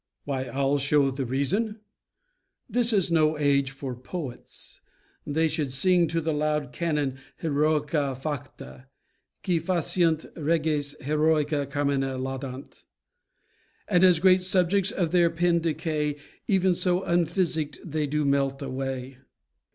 [0.25, 0.35] MORE.
[0.37, 1.81] Why, I'll show the reason:
[2.67, 4.81] This is no age for poets;
[5.27, 8.87] they should sing To the loud canon heroica facta;
[9.43, 12.83] Qui faciunt reges heroica carmina laudant:
[13.87, 16.15] And, as great subjects of their pen decay,
[16.47, 19.19] Even so unphysicked they do melt away.